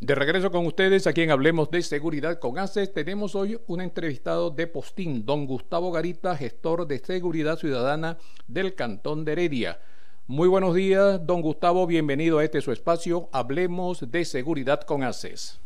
[0.00, 4.48] De regreso con ustedes, aquí en Hablemos de Seguridad con ACES, tenemos hoy un entrevistado
[4.48, 8.16] de postín, don Gustavo Garita, gestor de Seguridad Ciudadana
[8.48, 9.78] del Cantón de Heredia.
[10.26, 15.60] Muy buenos días, don Gustavo, bienvenido a este su espacio, Hablemos de Seguridad con ACES.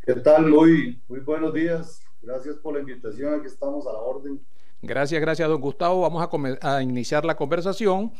[0.00, 0.46] ¿Qué tal?
[0.46, 4.40] Muy, muy buenos días, gracias por la invitación, aquí estamos a la orden.
[4.80, 6.00] Gracias, gracias, don Gustavo.
[6.00, 6.26] Vamos
[6.62, 8.10] a, a iniciar la conversación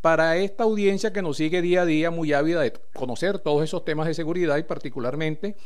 [0.00, 3.84] para esta audiencia que nos sigue día a día muy ávida de conocer todos esos
[3.84, 5.56] temas de seguridad y particularmente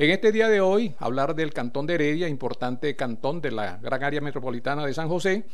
[0.00, 4.04] en este día de hoy hablar del Cantón de Heredia, importante cantón de la gran
[4.04, 5.44] área metropolitana de San José.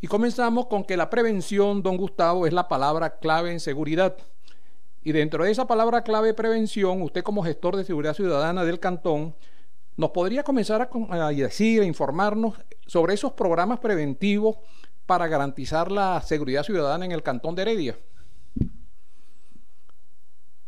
[0.00, 4.16] Y comenzamos con que la prevención, don Gustavo, es la palabra clave en seguridad.
[5.02, 9.34] Y dentro de esa palabra clave prevención, usted como gestor de seguridad ciudadana del cantón,
[9.96, 12.54] nos podría comenzar a, decir, a informarnos
[12.86, 14.58] sobre esos programas preventivos
[15.06, 17.98] para garantizar la seguridad ciudadana en el cantón de Heredia?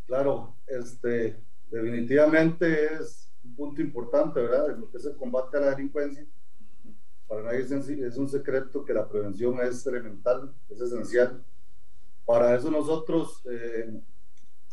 [0.06, 1.40] Claro, este,
[1.70, 4.70] definitivamente es un punto importante, ¿verdad?
[4.70, 6.24] En lo que es el combate a la delincuencia.
[7.26, 11.42] Para nadie es un secreto que la prevención es elemental, es esencial.
[12.24, 14.00] Para eso nosotros, eh,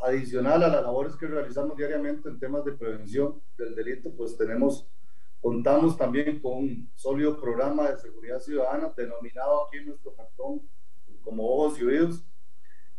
[0.04, 4.86] adicional a las labores que realizamos diariamente en temas de prevención del delito, pues tenemos
[5.42, 10.62] Contamos también con un sólido programa de seguridad ciudadana denominado aquí en nuestro cantón
[11.24, 12.24] como Ojos y Oídos.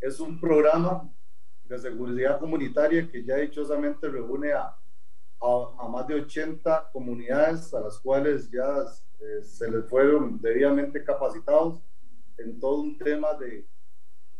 [0.00, 1.08] Es un programa
[1.64, 4.76] de seguridad comunitaria que ya dichosamente reúne a,
[5.40, 8.84] a, más de 80 comunidades a las cuales ya
[9.20, 11.80] eh, se les fueron debidamente capacitados
[12.38, 13.68] en todo un tema de,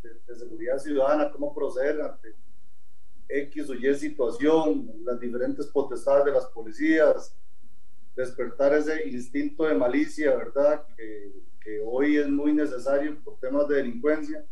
[0.01, 2.35] de seguridad ciudadana, cómo proceder ante
[3.29, 7.35] X o Y situación, las diferentes potestades de las policías,
[8.15, 10.85] despertar ese instinto de malicia, ¿verdad?
[10.95, 14.45] Que, que, hoy es muy necesario por temas de delincuencia.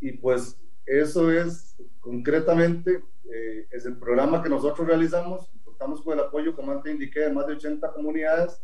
[0.00, 5.50] Y pues eso es concretamente, eh, es el programa que nosotros realizamos.
[5.64, 8.62] Contamos con el apoyo, como antes indiqué, de más de 80 comunidades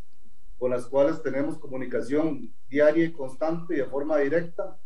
[0.59, 4.78] con las cuales tenemos comunicación diaria y constante y de forma directa.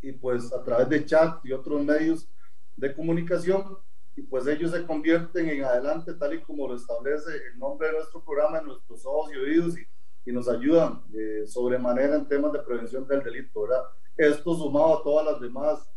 [0.00, 2.28] Y pues a través de chat y otros medios
[2.76, 3.78] de comunicación
[4.16, 7.94] y pues ellos se convierten en adelante tal y como lo establece el nombre de
[7.94, 9.86] nuestro programa en nuestros ojos y oídos y,
[10.26, 13.82] y nos ayudan eh, sobremanera en temas de prevención del delito, ¿verdad?
[14.16, 15.90] Esto sumado a todas las demás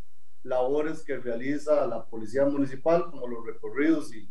[0.43, 4.29] labores que realiza la Policía Municipal, como los recorridos y,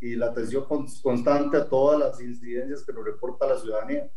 [0.00, 0.66] y la atención
[1.02, 4.10] constante a todas las incidencias que nos reporta la ciudadanía.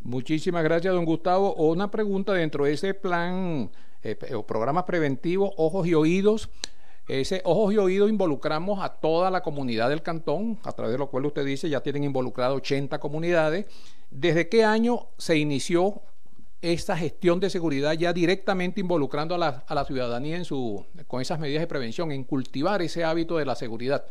[0.00, 1.54] Muchísimas gracias, don Gustavo.
[1.54, 3.70] Una pregunta dentro de ese plan
[4.02, 6.48] eh, o programa preventivo, ojos y oídos.
[7.08, 11.08] Ese ojos y oídos involucramos a toda la comunidad del cantón, a través de lo
[11.08, 13.64] cual usted dice ya tienen involucrado 80 comunidades.
[14.10, 16.02] ¿Desde qué año se inició
[16.60, 20.42] esta gestión de seguridad ya directamente involucrando a la, ciudadanía
[21.06, 24.04] con esas medidas de prevención, en cultivar ese hábito de la seguridad?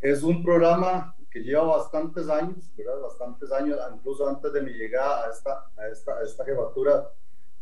[0.00, 3.00] Es un programa que lleva bastantes años, ¿verdad?
[3.00, 5.30] bastantes años, incluso antes de mi llegada a
[5.88, 7.08] esta, a jefatura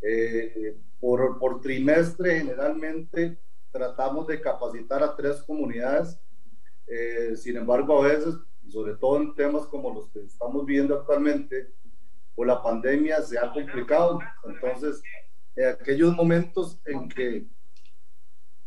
[0.02, 3.38] eh, por, por trimestre generalmente
[3.72, 6.19] tratamos de capacitar a tres comunidades.
[6.87, 8.34] Eh, sin embargo, a veces,
[8.69, 11.72] sobre todo en temas como los que estamos viendo actualmente,
[12.34, 14.19] por la pandemia se ha complicado.
[14.44, 15.03] Entonces,
[15.56, 17.47] en aquellos momentos en que,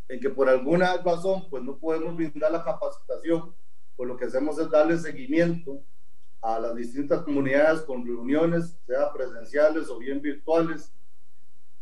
[0.09, 3.53] en que por alguna razón pues no podemos brindar la capacitación,
[3.95, 5.81] pues lo que hacemos es darle seguimiento
[6.41, 10.91] a las distintas comunidades con reuniones, sea presenciales o bien virtuales,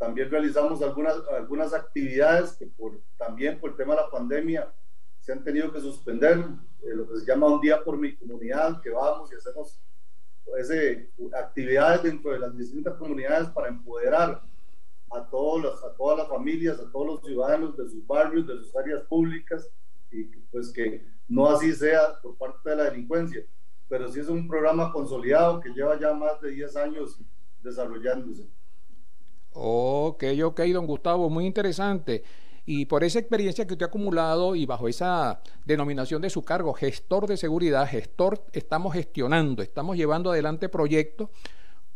[0.02, 4.74] también realizamos algunas, algunas actividades que por, también por el tema de la pandemia
[5.20, 8.82] se han tenido que suspender, eh, lo que se llama un día por mi comunidad,
[8.82, 9.80] que vamos y hacemos
[10.58, 14.42] ese, actividades dentro de las distintas comunidades para empoderar
[15.12, 18.58] a, todos los, a todas las familias, a todos los ciudadanos de sus barrios, de
[18.58, 19.70] sus áreas públicas,
[20.10, 23.46] y pues que no así sea por parte de la delincuencia,
[23.88, 27.20] pero sí es un programa consolidado que lleva ya más de 10 años
[27.62, 28.50] desarrollándose.
[29.54, 32.24] Ok, ok, don Gustavo, muy interesante.
[32.66, 36.74] Y por esa experiencia que usted ha acumulado y bajo esa denominación de su cargo,
[36.74, 41.30] gestor de seguridad, gestor, estamos gestionando, estamos llevando adelante proyectos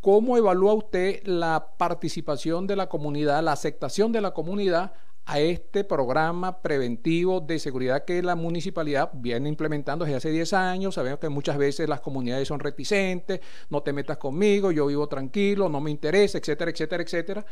[0.06, 4.94] ¿Cómo evalúa usted la participación de la comunidad, la aceptación de la comunidad
[5.26, 10.96] a este programa preventivo de seguridad que la municipalidad viene implementando desde hace 10 años.
[10.96, 13.40] Sabemos que muchas veces las comunidades son reticentes,
[13.70, 17.46] no te metas conmigo, yo vivo tranquilo, no me interesa, etcétera, etcétera, etcétera.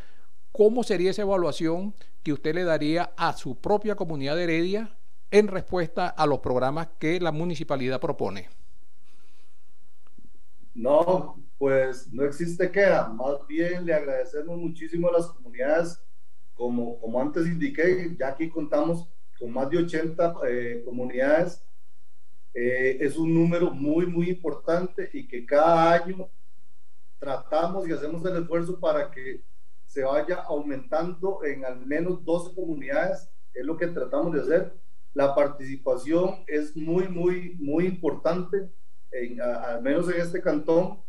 [0.52, 4.96] ¿Cómo sería esa evaluación que usted le daría a su propia comunidad de Heredia
[5.32, 8.50] en respuesta a los programas que la municipalidad propone?
[10.76, 13.10] No, pues no existe queja.
[13.10, 16.00] Más bien le agradecemos muchísimo a las comunidades
[16.56, 19.08] como, como antes indiqué, ya aquí contamos
[19.40, 21.64] con más de 80 eh, comunidades.
[22.54, 26.30] Eh, es un número muy, muy importante y que cada año
[27.18, 29.44] tratamos y hacemos el esfuerzo para que
[29.86, 33.30] se vaya aumentando en al menos 12 comunidades.
[33.54, 34.74] Es lo que tratamos de hacer.
[35.14, 38.70] La participación es muy, muy, muy importante,
[39.12, 41.00] en, al menos en este cantón.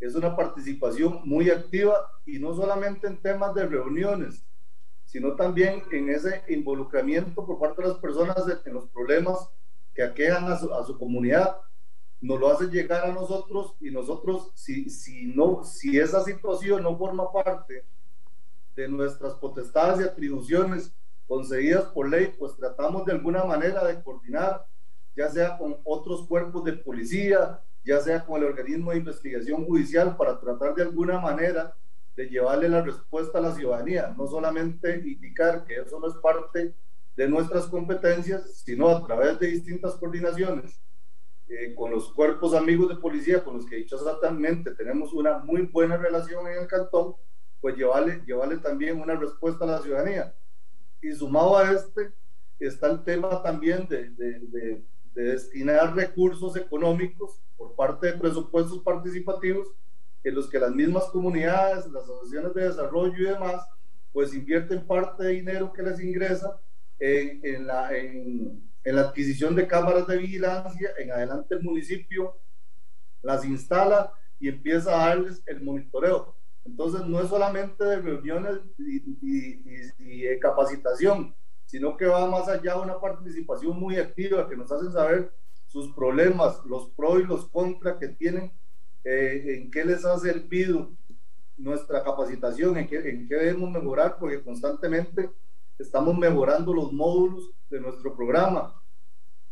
[0.00, 1.94] Es una participación muy activa
[2.26, 4.44] y no solamente en temas de reuniones,
[5.14, 9.48] sino también en ese involucramiento por parte de las personas en los problemas
[9.94, 11.56] que aquejan a su, comunidad.
[12.20, 16.98] Nos lo hacen llegar a nosotros y nosotros, si, si, no, si esa situación no
[16.98, 17.84] forma parte
[18.74, 20.92] de nuestras potestades y atribuciones
[21.28, 24.66] concedidas por ley, pues tratamos de alguna manera de coordinar,
[25.14, 30.16] ya sea con otros cuerpos de policía, ya sea con el organismo de investigación judicial,
[30.16, 31.72] para tratar de alguna manera
[32.16, 36.74] de llevarle la respuesta a la ciudadanía, no solamente indicar que eso no es parte
[37.16, 40.80] de nuestras competencias, sino a través de distintas coordinaciones
[41.48, 45.96] eh, con los cuerpos amigos de policía, con los que dichosamente tenemos una muy buena
[45.96, 47.14] relación en el cantón,
[47.60, 50.34] pues llevarle, llevarle también una respuesta a la ciudadanía.
[51.02, 52.12] Y sumado a este,
[52.58, 54.84] está el tema también de, de, de,
[55.14, 59.68] de destinar recursos económicos por parte de presupuestos participativos
[60.24, 63.64] en los que las mismas comunidades, las asociaciones de desarrollo y demás,
[64.12, 66.58] pues invierten parte de dinero que les ingresa
[66.98, 72.38] en, en, la, en, en, la, adquisición de cámaras de vigilancia, en adelante el municipio
[73.22, 76.34] las instala y empieza a darles el monitoreo.
[76.64, 81.34] Entonces no es solamente de reuniones y, y, y, y capacitación,
[81.66, 85.32] sino que va más allá de una participación muy activa que nos hacen saber
[85.66, 88.52] sus problemas, los pros y los contras que tienen
[89.04, 90.90] eh, en qué les ha servido
[91.56, 95.30] nuestra capacitación, en qué, en qué debemos mejorar, porque constantemente
[95.78, 98.80] estamos mejorando los módulos de nuestro programa.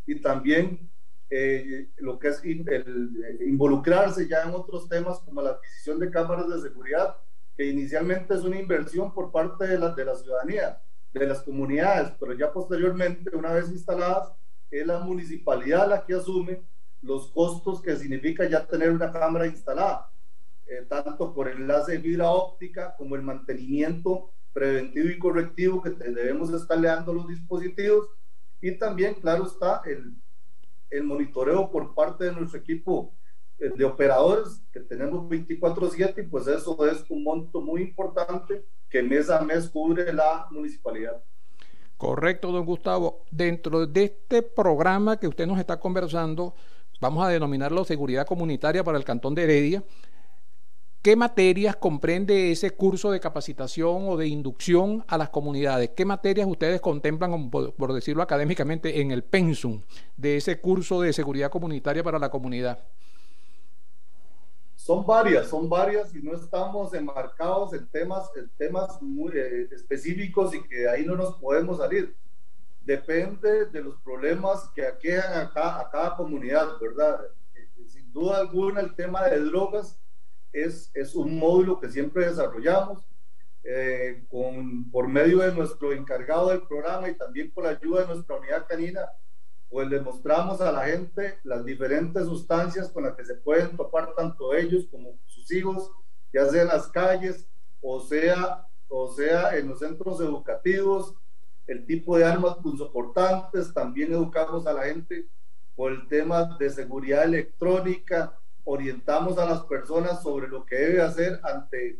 [0.05, 0.89] Y también
[1.29, 6.11] eh, lo que es el, el, involucrarse ya en otros temas como la adquisición de
[6.11, 7.17] cámaras de seguridad,
[7.55, 10.81] que inicialmente es una inversión por parte de la, de la ciudadanía,
[11.13, 14.31] de las comunidades, pero ya posteriormente, una vez instaladas,
[14.71, 16.63] es la municipalidad la que asume
[17.03, 20.09] los costos que significa ya tener una cámara instalada,
[20.65, 26.51] eh, tanto por enlace de fibra óptica como el mantenimiento preventivo y correctivo que debemos
[26.53, 28.07] estarle dando los dispositivos
[28.61, 30.15] y también, claro está, el,
[30.89, 33.13] el monitoreo por parte de nuestro equipo
[33.59, 39.03] eh, de operadores que tenemos 24/7 y pues eso es un monto muy importante que
[39.03, 41.21] mes a mes cubre la municipalidad.
[41.97, 43.23] Correcto, don Gustavo.
[43.31, 46.53] Dentro de este programa que usted nos está conversando,
[47.03, 49.83] vamos a denominarlo seguridad comunitaria para el Cantón de Heredia.
[51.01, 55.89] ¿Qué materias comprende ese curso de capacitación o de inducción a las comunidades?
[55.89, 59.81] ¿Qué materias ustedes contemplan, por decirlo académicamente, en el pensum
[60.15, 62.79] de ese curso de seguridad comunitaria para la comunidad?
[64.77, 70.55] Son varias, son varias y no estamos enmarcados en temas, en temas muy eh, específicos
[70.55, 72.15] y que de ahí no nos podemos salir
[72.85, 77.19] depende de los problemas que aquejan a cada, a cada comunidad, ¿verdad?
[77.55, 79.99] Eh, sin duda alguna, el tema de drogas
[80.51, 83.05] es, es un módulo que siempre desarrollamos
[83.63, 88.07] eh, con, por medio de nuestro encargado del programa y también con la ayuda de
[88.07, 89.09] nuestra unidad canina,
[89.69, 94.13] pues le mostramos a la gente las diferentes sustancias con las que se pueden topar
[94.15, 95.89] tanto ellos como sus hijos,
[96.33, 97.47] ya sea en las calles
[97.81, 101.15] o sea, o sea en los centros educativos,
[101.67, 105.27] el tipo de armas punzocortantes, también educamos a la gente
[105.75, 111.39] por el tema de seguridad electrónica, orientamos a las personas sobre lo que debe hacer
[111.43, 111.99] ante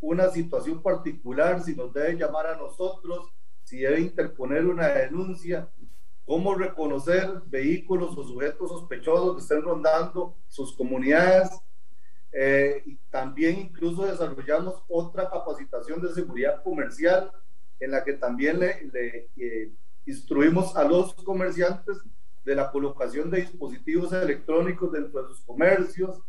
[0.00, 3.28] una situación particular, si nos debe llamar a nosotros,
[3.64, 5.68] si debe interponer una denuncia,
[6.24, 11.50] cómo reconocer vehículos o sujetos sospechosos que estén rondando sus comunidades.
[12.32, 17.30] Eh, y también incluso desarrollamos otra capacitación de seguridad comercial
[17.80, 19.72] en la que también le, le eh,
[20.06, 21.98] instruimos a los comerciantes
[22.44, 26.22] de la colocación de dispositivos electrónicos dentro de sus comercios,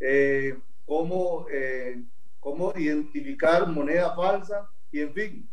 [0.00, 2.02] eh, cómo, eh,
[2.40, 5.48] cómo identificar moneda falsa y en fin,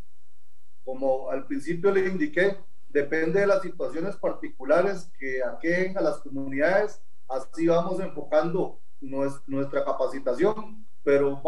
[0.85, 2.57] como al principio le indiqué,
[2.89, 10.85] depende de las situaciones particulares que aquejen a las comunidades, así vamos enfocando nuestra capacitación,
[11.05, 11.39] pero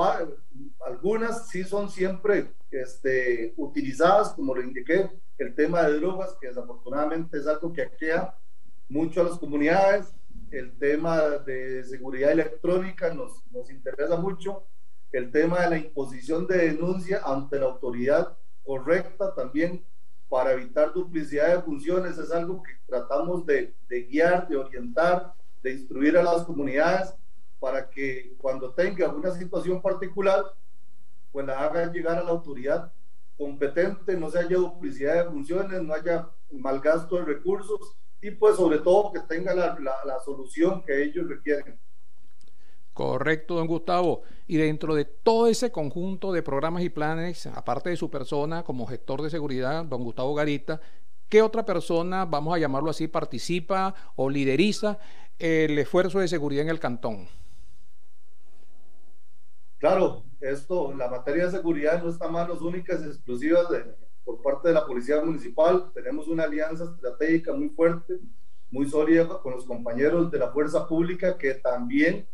[0.85, 5.09] algunas sí son siempre este, utilizadas, como le indiqué,
[5.39, 8.37] el tema de drogas, que desafortunadamente es algo que aqueja
[8.87, 10.13] mucho a las comunidades,
[10.51, 14.63] el tema de seguridad electrónica nos, nos interesa mucho,
[15.11, 19.83] el tema de la imposición de denuncia ante la autoridad correcta también
[20.29, 25.33] para evitar duplicidad de funciones es algo que tratamos de, de, guiar, de orientar,
[25.63, 27.15] de instruir a las comunidades
[27.59, 30.43] para que cuando tenga una situación particular,
[31.31, 32.91] pues la hagan llegar a la autoridad
[33.37, 38.55] competente, no se haya duplicidad de funciones, no haya mal gasto de recursos y pues
[38.55, 41.79] sobre todo que tenga la, la, solución que ellos requieren.
[42.93, 44.23] Correcto, don Gustavo.
[44.47, 48.87] Y dentro de todo ese conjunto de programas y planes, aparte de su persona como
[48.87, 50.81] gestor de seguridad, don Gustavo Garita,
[51.29, 54.97] ¿qué otra persona, vamos a llamarlo así, participa o lideriza
[55.37, 57.27] el esfuerzo de seguridad en el cantón?
[59.79, 63.85] Claro, esto, la materia de seguridad no está en manos únicas y exclusivas de,
[64.23, 65.91] por parte de la Policía Municipal.
[65.93, 68.19] Tenemos una alianza estratégica muy fuerte,
[68.71, 72.27] muy sólida con los compañeros de la Fuerza Pública que también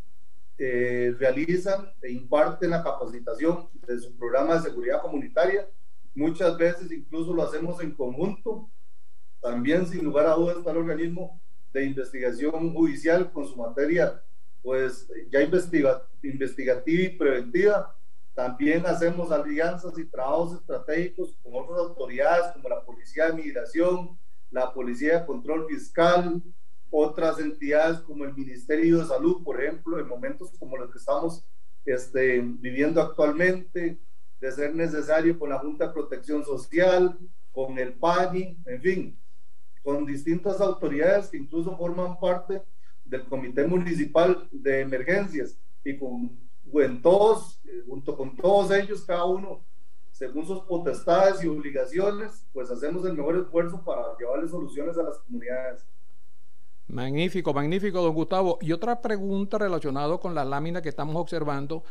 [0.57, 5.67] eh, realizan e imparten la capacitación de su programa de seguridad comunitaria.
[6.15, 8.69] Muchas veces incluso lo hacemos en conjunto.
[9.41, 11.41] También, sin lugar a dudas, está el organismo
[11.73, 14.23] de investigación judicial con su materia
[14.63, 17.95] pues ya investiga, investigativa y preventiva.
[18.33, 24.17] También hacemos alianzas y trabajos estratégicos con otras autoridades como la Policía de Migración,
[24.49, 26.41] la Policía de Control Fiscal,
[26.89, 31.45] otras entidades como el Ministerio de Salud, por ejemplo, en momentos como los que estamos
[31.85, 33.99] este, viviendo actualmente,
[34.39, 37.17] de ser necesario con la Junta de Protección Social,
[37.51, 39.19] con el PANI, en fin,
[39.83, 42.61] con distintas autoridades que incluso forman parte
[43.13, 46.31] del Comité Municipal de Emergencias y con,
[46.73, 49.61] en todos, eh, junto con todos ellos, cada uno,
[50.11, 55.19] según sus potestades y obligaciones, pues hacemos el mejor esfuerzo para llevarle soluciones a las
[55.19, 55.85] comunidades.
[56.87, 58.57] Magnífico, magnífico, don Gustavo.
[58.61, 61.83] Y otra pregunta relacionada con la lámina que estamos observando.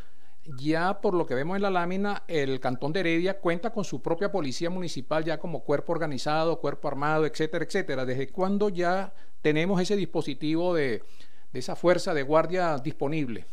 [0.44, 4.02] Ya por lo que vemos en la lámina, el Cantón de Heredia cuenta con su
[4.02, 8.04] propia policía municipal ya como cuerpo organizado, cuerpo armado, etcétera, etcétera.
[8.04, 11.04] ¿Desde cuándo ya tenemos ese dispositivo de,
[11.52, 13.46] esa fuerza de guardia disponible?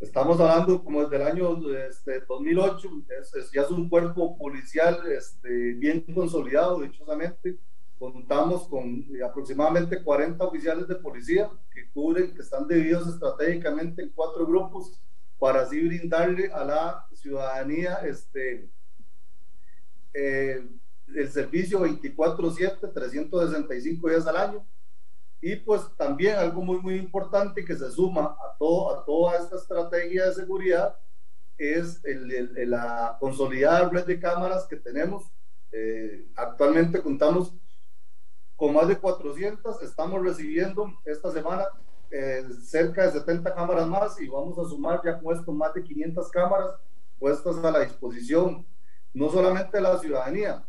[0.00, 2.90] Estamos hablando como desde el año este, 2008,
[3.54, 7.58] ya es un cuerpo policial este, bien consolidado, dichosamente.
[7.98, 14.46] Contamos con aproximadamente 40 oficiales de policía que cubren, que están divididos estratégicamente en cuatro
[14.46, 15.00] grupos
[15.38, 18.70] para así brindarle a la ciudadanía este,
[20.12, 20.66] eh,
[21.14, 24.66] el servicio 24/7, 365 días al año.
[25.40, 29.56] Y pues también algo muy, muy importante que se suma a, todo, a toda esta
[29.56, 30.96] estrategia de seguridad
[31.58, 35.24] es el, la consolidada red de cámaras que tenemos.
[35.72, 37.54] Eh, actualmente contamos
[38.56, 41.64] con más de 400, estamos recibiendo esta semana
[42.10, 45.82] eh, cerca de 70 cámaras más y vamos a sumar ya con esto más de
[45.82, 46.70] 500 cámaras
[47.18, 48.64] puestas a la disposición
[49.12, 50.64] no solamente de la ciudadanía,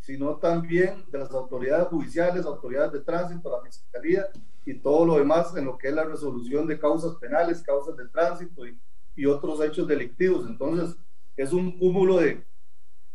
[0.00, 4.28] sino también de las autoridades judiciales, autoridades de tránsito, la fiscalía
[4.64, 8.08] y todo lo demás en lo que es la resolución de causas penales, causas de
[8.08, 8.78] tránsito y,
[9.16, 10.46] y otros hechos delictivos.
[10.46, 10.96] Entonces,
[11.36, 12.44] es un cúmulo de,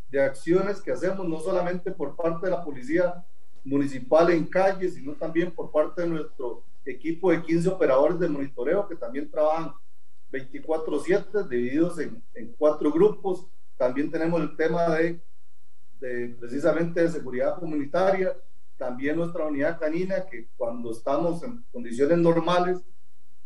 [0.09, 3.24] de acciones que hacemos no solamente por parte de la policía
[3.65, 8.88] municipal en calles, sino también por parte de nuestro equipo de 15 operadores de monitoreo
[8.88, 9.74] que también trabajan
[10.31, 13.45] 24/7 divididos en, en cuatro grupos.
[13.77, 15.19] También tenemos el tema de
[16.39, 18.36] precisamente de seguridad comunitaria,
[18.77, 22.79] también nuestra unidad canina, que cuando estamos en condiciones normales,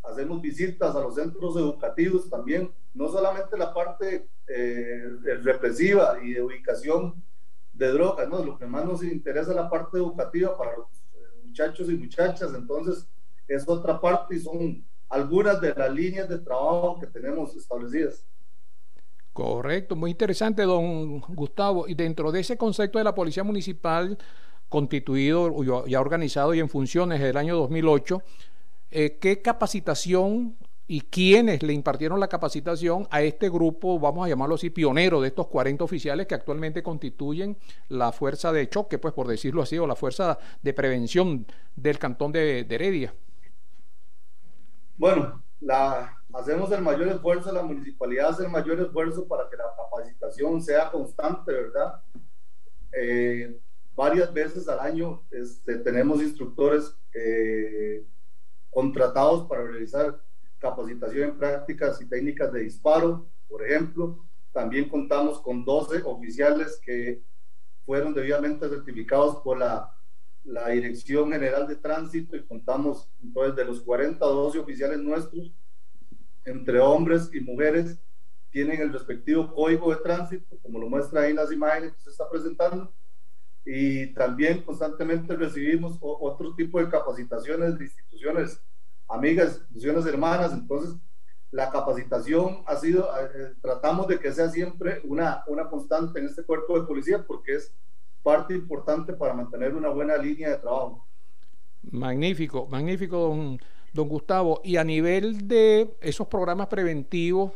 [0.04, 5.04] hacemos visitas a los centros educativos también, no solamente la parte eh,
[5.44, 7.24] represiva y de ubicación
[7.80, 8.44] de drogas, ¿no?
[8.44, 12.54] lo que más nos interesa es la parte educativa para los eh, muchachos y muchachas,
[12.54, 13.08] entonces
[13.48, 18.26] es otra parte y son algunas de las líneas de trabajo que tenemos establecidas.
[19.32, 21.88] Correcto, muy interesante, don Gustavo.
[21.88, 24.18] Y dentro de ese concepto de la Policía Municipal,
[24.68, 28.22] constituido, ya organizado y en funciones desde el año 2008,
[28.92, 30.58] eh, ¿qué capacitación
[30.92, 35.28] y quiénes le impartieron la capacitación a este grupo, vamos a llamarlo así, pionero de
[35.28, 37.56] estos 40 oficiales que actualmente constituyen
[37.90, 42.32] la fuerza de choque, pues por decirlo así, o la fuerza de prevención del cantón
[42.32, 43.14] de, Heredia?
[44.98, 45.44] Bueno,
[46.34, 50.90] hacemos el mayor esfuerzo, la municipalidad hace el mayor esfuerzo para que la capacitación sea
[50.90, 52.02] constante, ¿verdad?
[52.94, 53.60] Eh,
[53.96, 58.08] varias veces al año este, tenemos instructores eh,
[58.72, 60.20] contratados para realizar
[60.60, 64.26] capacitación en prácticas y técnicas de disparo, por ejemplo.
[64.52, 67.22] También contamos con 12 oficiales que
[67.86, 69.92] fueron debidamente certificados por la,
[70.44, 75.52] la Dirección General de Tránsito y contamos entonces de los 40 12 oficiales nuestros,
[76.46, 78.00] entre hombres y mujeres,
[78.52, 82.10] tienen el respectivo código de tránsito, como lo muestra ahí en las imágenes que se
[82.10, 82.92] está presentando,
[83.66, 88.62] y también constantemente recibimos otro tipo de capacitaciones de instituciones
[89.10, 90.96] amigas, instituciones hermanas, entonces
[91.52, 96.44] la capacitación ha sido, eh, tratamos de que sea siempre una, una constante en este
[96.44, 97.74] cuerpo de policía porque es
[98.22, 101.08] parte importante para mantener una buena línea de trabajo.
[101.82, 103.60] Magnífico, magnífico, don,
[103.94, 104.62] don Gustavo.
[104.64, 107.52] Y a nivel de esos programas preventivos,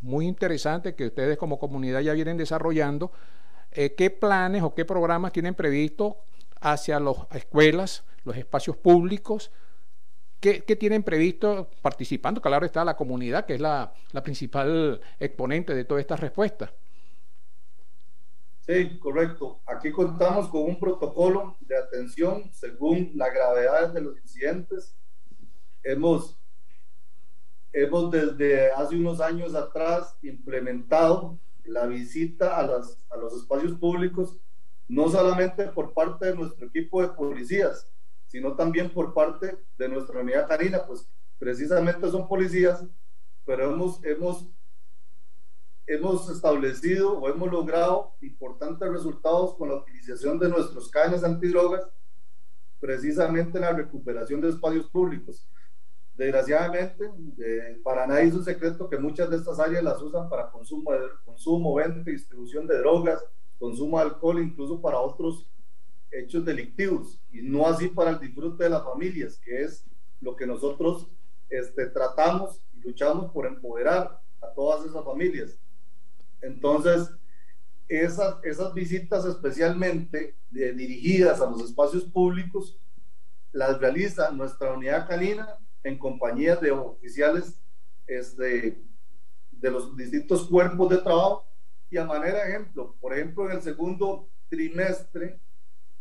[0.00, 3.12] muy interesantes que ustedes como comunidad ya vienen desarrollando,
[3.70, 6.18] eh, ¿qué planes o qué programas tienen previsto
[6.60, 9.50] hacia las escuelas, los espacios públicos?
[10.42, 12.42] ¿Qué, tienen previsto participando?
[12.42, 16.70] Claro está la comunidad, que es la, la principal exponente de todas estas respuestas.
[18.66, 19.60] Sí, correcto.
[19.66, 24.96] Aquí contamos con un protocolo de atención según la gravedad de los incidentes.
[25.84, 26.36] Hemos,
[27.72, 34.36] hemos desde hace unos años atrás implementado la visita a, las, a los espacios públicos,
[34.88, 37.86] no solamente por parte de nuestro equipo de policías,
[38.32, 41.06] sino también por parte de nuestra unidad canina, pues
[41.38, 42.82] precisamente son policías,
[43.44, 44.48] pero hemos, hemos,
[45.86, 51.86] hemos establecido o hemos logrado importantes resultados con la utilización de nuestros cañas antidrogas,
[52.80, 55.46] precisamente en la recuperación de espacios públicos.
[56.14, 57.10] Desgraciadamente,
[57.84, 60.90] para nadie es un secreto que muchas de estas áreas las usan para consumo,
[61.26, 63.22] consumo, venta y distribución de drogas,
[63.58, 65.51] consumo de alcohol, incluso para otros
[66.12, 69.84] hechos delictivos y no así para el disfrute de las familias, que es
[70.20, 71.08] lo que nosotros
[71.48, 75.58] este, tratamos y luchamos por empoderar a todas esas familias.
[76.40, 77.10] Entonces,
[77.88, 82.78] esas, esas visitas especialmente dirigidas a los espacios públicos
[83.52, 87.60] las realiza nuestra unidad canina en compañía de oficiales
[88.06, 88.82] este,
[89.50, 91.46] de los distintos cuerpos de trabajo
[91.90, 95.38] y a manera de ejemplo, por ejemplo, en el segundo trimestre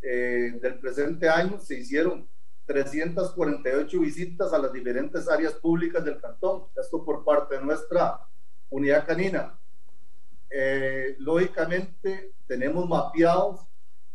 [0.02, 2.28] eh, del presente año se hicieron
[2.66, 8.20] 348 visitas a las diferentes áreas públicas del cantón, esto por parte de nuestra
[8.70, 9.58] unidad canina.
[10.50, 13.62] Eh, lógicamente tenemos mapeados,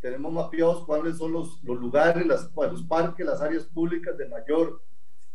[0.00, 4.82] tenemos mapeados cuáles son los, los lugares, las, los parques, las áreas públicas de mayor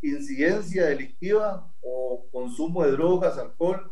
[0.01, 3.91] incidencia delictiva o consumo de drogas, alcohol.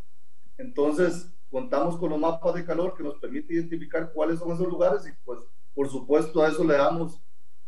[0.57, 5.07] Entonces, contamos con los mapas de calor que nos permite identificar cuáles son esos lugares
[5.07, 5.39] y pues
[5.79, 7.21] por supuesto, a eso le damos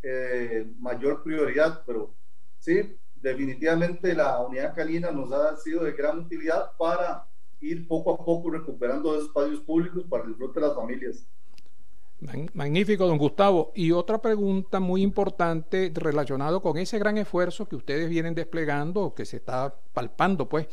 [0.04, 2.14] eh, mayor prioridad, pero
[2.60, 7.26] sí, definitivamente la unidad canina nos ha sido de gran utilidad para
[7.62, 11.26] ir poco a poco recuperando espacios públicos para el disfrute de las familias.
[12.54, 13.72] Magnífico, don Gustavo.
[13.76, 19.24] Y otra pregunta muy importante relacionado con ese gran esfuerzo que ustedes vienen desplegando, que
[19.24, 20.68] se está palpando, pues.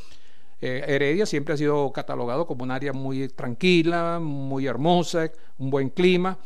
[0.61, 5.89] Eh, Heredia siempre ha sido catalogado como un área muy tranquila, muy hermosa, un buen
[5.89, 6.37] clima.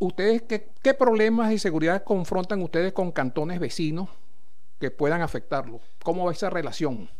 [0.00, 4.08] ¿Ustedes qué, problemas de seguridad confrontan ustedes con cantones vecinos
[4.78, 5.80] que puedan afectarlo?
[6.04, 7.10] ¿Cómo va esa relación?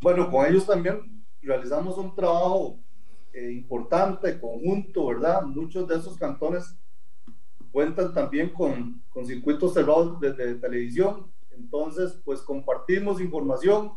[0.00, 2.78] Bueno, con ellos también realizamos un trabajo
[3.32, 5.42] eh, importante, conjunto, ¿verdad?
[5.42, 6.76] Muchos de esos cantones
[7.72, 13.92] cuentan también con, circuitos cerrados desde televisión, entonces pues compartimos información.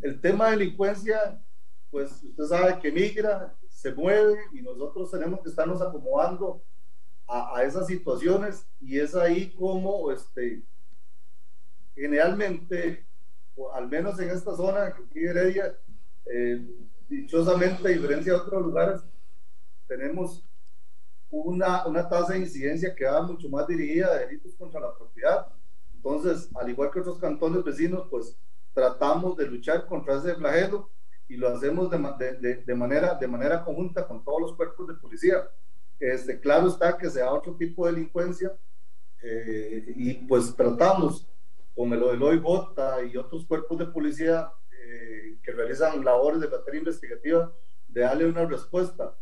[0.00, 1.40] El tema de delincuencia,
[1.90, 6.60] pues usted sabe que migra, se mueve y nosotros tenemos que estarnos acomodando
[7.28, 10.64] a, esas situaciones y es ahí como este,
[11.94, 13.06] generalmente,
[13.74, 15.78] al menos en esta zona, que Heredia,
[16.26, 16.66] eh,
[17.08, 19.00] dichosamente, a diferencia de otros lugares,
[19.86, 20.44] tenemos
[21.30, 25.46] una, una tasa de incidencia que va mucho más dirigida a delitos contra la propiedad.
[25.94, 28.36] Entonces, al igual que otros cantones vecinos, pues
[28.74, 30.90] tratamos de luchar contra ese flagelo
[31.28, 35.48] y lo hacemos de, de, manera, de manera conjunta con todos los cuerpos de policía.
[36.00, 38.56] Este, claro está que sea otro tipo de delincuencia
[39.22, 41.28] eh, y pues tratamos
[41.74, 46.78] con el OELOI Bota y otros cuerpos de policía eh, que realizan labores de materia
[46.78, 47.52] investigativa
[47.88, 49.14] de darle una respuesta.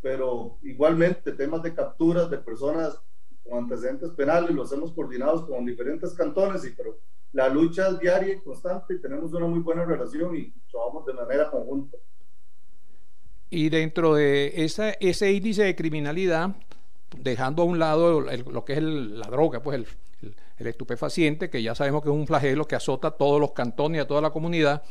[0.00, 3.00] Pero igualmente temas de capturas de personas
[3.48, 6.98] con antecedentes penales, los hemos coordinado con diferentes cantones, y, pero
[7.32, 11.12] la lucha es diaria y constante y tenemos una muy buena relación y trabajamos de
[11.14, 11.96] manera conjunta.
[13.50, 16.54] Y dentro de esa, ese índice de criminalidad,
[17.16, 19.76] dejando a un lado lo que es la droga, pues
[20.22, 23.52] el, el, estupefaciente, que ya sabemos que es un flagelo que azota a todos los
[23.52, 24.82] cantones y a toda la comunidad,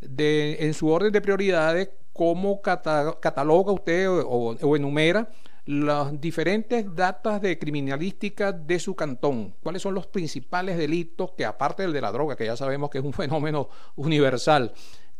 [0.00, 5.28] de, en su orden de prioridades, ¿cómo cataloga usted o enumera
[5.64, 9.54] las diferentes datas de criminalística de su cantón.
[9.62, 12.98] ¿Cuáles son los principales delitos que, aparte del de la droga, que ya sabemos que
[12.98, 14.72] es un fenómeno universal,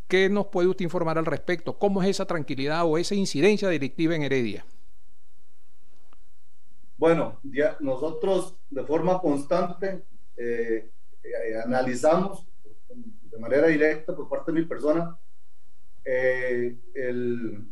[0.09, 1.79] ¿qué nos puede usted informar al respecto?
[1.79, 4.65] ¿Cómo es esa tranquilidad o esa incidencia delictiva en Heredia?
[6.99, 7.41] Bueno,
[7.81, 10.05] nosotros de forma constante
[10.37, 10.91] eh,
[11.25, 12.47] eh, analizamos
[12.89, 15.19] de manera directa por parte de mi persona
[16.05, 17.67] eh, el,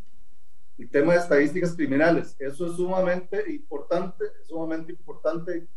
[0.80, 2.34] el tema de estadísticas criminales.
[2.38, 5.68] Eso es sumamente importante, sumamente importante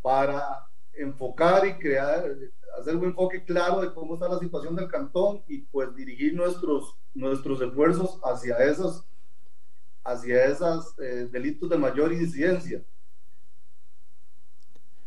[0.00, 2.36] para enfocar y crear,
[2.78, 6.96] hacer un enfoque claro de cómo está la situación del cantón y pues dirigir nuestros,
[7.14, 9.04] nuestros esfuerzos hacia esos,
[10.04, 12.84] hacia esos eh, delitos de mayor incidencia.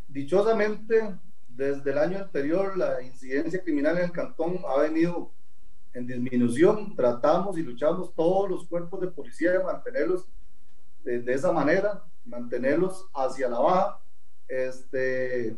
[0.09, 1.17] Dichosamente,
[1.47, 5.31] desde el año anterior, la incidencia criminal en el cantón ha venido
[5.93, 6.95] en disminución.
[6.95, 10.27] Tratamos y luchamos todos los cuerpos de policía de mantenerlos
[11.03, 13.99] de, esa manera, mantenerlos hacia la baja.
[14.47, 15.55] Este,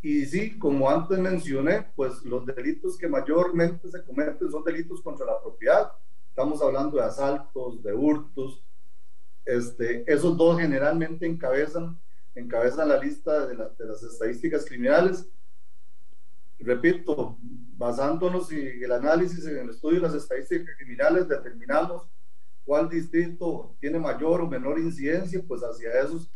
[0.00, 5.26] y sí, como antes mencioné, pues los delitos que mayormente se cometen son delitos contra
[5.26, 5.92] la propiedad.
[6.28, 8.62] Estamos hablando de asaltos, de hurtos.
[9.44, 11.98] Este, esos dos generalmente encabezan,
[12.34, 15.28] encabezan la lista de, de las estadísticas criminales.
[16.58, 17.38] Repito,
[17.76, 22.08] basándonos en el análisis, en el estudio de las estadísticas criminales, determinamos
[22.64, 26.30] cuál distrito tiene mayor o menor incidencia, pues hacia esos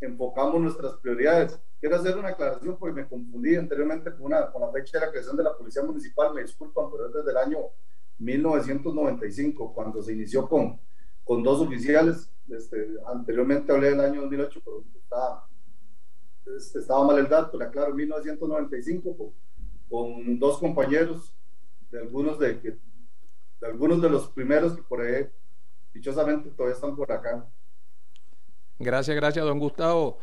[0.00, 1.58] enfocamos nuestras prioridades.
[1.80, 5.12] Quiero hacer una aclaración porque me confundí anteriormente con, una, con la fecha de la
[5.12, 7.58] creación de la Policía Municipal, me disculpan, pero es desde el año
[8.18, 10.80] 1995, cuando se inició con,
[11.24, 12.30] con dos oficiales.
[12.48, 15.48] Este, anteriormente hablé del año 2008, pero estaba,
[16.56, 19.34] este, estaba mal el dato, le aclaro, 1995,
[19.88, 21.32] con dos compañeros,
[21.90, 25.26] de algunos de, de algunos de los primeros que por ahí,
[25.92, 27.46] dichosamente, todavía están por acá.
[28.78, 30.18] Gracias, gracias, don Gustavo.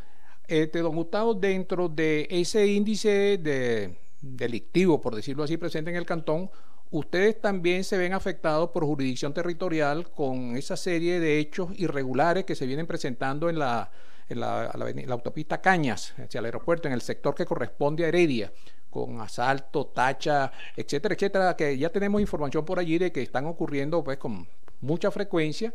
[0.48, 6.06] Este, don Gustavo, dentro de ese índice de delictivo, por decirlo así, presente en el
[6.06, 6.50] cantón,
[6.92, 12.56] ustedes también se ven afectados por jurisdicción territorial con esa serie de hechos irregulares que
[12.56, 13.92] se vienen presentando en la,
[14.30, 14.70] en la
[15.10, 18.54] autopista Cañas, hacia el aeropuerto, en el sector que corresponde a Heredia
[18.96, 24.02] con asalto, tacha, etcétera, etcétera, que ya tenemos información por allí de que están ocurriendo
[24.02, 24.48] pues con
[24.80, 25.74] mucha frecuencia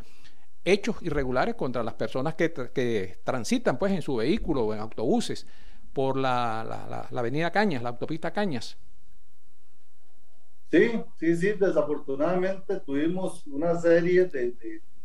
[0.64, 5.46] hechos irregulares contra las personas que, que transitan pues en su vehículo o en autobuses
[5.92, 6.64] por la,
[7.10, 8.78] la, avenida Cañas, la autopista Cañas.
[10.70, 14.54] Sí, sí, sí, desafortunadamente tuvimos una serie de,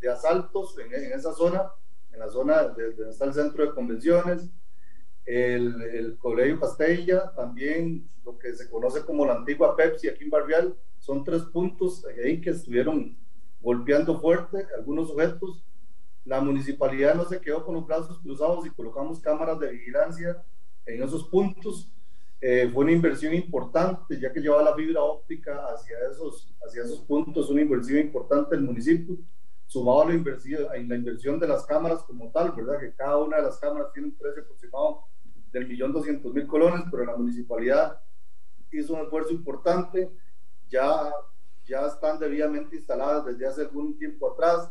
[0.00, 1.70] de, asaltos en, en, esa zona,
[2.12, 4.48] en la zona donde está el centro de convenciones,
[5.26, 10.30] el, el, Colegio Castella, también lo que se conoce como la antigua Pepsi aquí en
[10.30, 13.16] Barrial, son tres puntos ahí que estuvieron
[13.60, 15.64] golpeando fuerte algunos sujetos.
[16.24, 20.42] La municipalidad no se quedó con los brazos cruzados y colocamos cámaras de vigilancia
[20.84, 21.90] en esos puntos.
[22.40, 27.00] Eh, fue una inversión importante, ya que lleva la fibra óptica hacia esos, hacia esos
[27.00, 29.16] puntos, una inversión importante del municipio,
[29.66, 32.78] sumado a la, inversión, a la inversión de las cámaras como tal, ¿verdad?
[32.78, 35.04] Que cada una de las cámaras tiene un precio aproximado
[35.52, 38.00] del millón doscientos mil colones, pero la municipalidad
[38.70, 40.10] hizo un esfuerzo importante,
[40.68, 41.10] ya,
[41.64, 44.70] ya están debidamente instaladas desde hace algún tiempo atrás,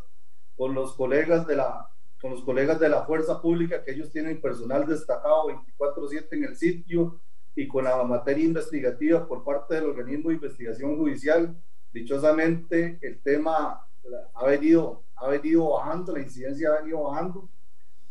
[0.56, 1.90] con los colegas de la
[2.22, 6.56] con los colegas de la fuerza pública, que ellos tienen personal destacado 24/7 en el
[6.56, 7.20] sitio,
[7.56, 11.56] y con la materia investigativa por parte del organismo de investigación judicial.
[11.94, 13.88] Dichosamente, el tema
[14.34, 17.50] ha venido, ha venido bajando, la incidencia ha venido bajando,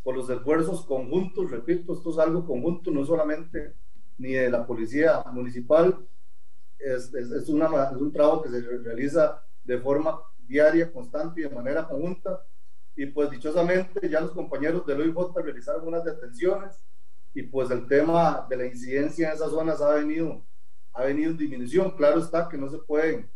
[0.05, 3.75] por los esfuerzos conjuntos, repito, esto es algo conjunto, no solamente
[4.19, 6.07] ni de la policía municipal,
[6.79, 11.51] es, es, una, es un trabajo que se realiza de forma diaria, constante y de
[11.51, 12.45] manera conjunta.
[12.95, 16.85] Y pues dichosamente ya los compañeros del OIJ realizaron unas detenciones
[17.33, 20.45] y pues el tema de la incidencia en esas zonas ha venido,
[20.93, 21.91] ha venido en disminución.
[21.93, 23.29] Claro está que no se pueden,